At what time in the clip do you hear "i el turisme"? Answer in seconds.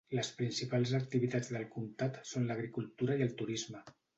3.21-3.89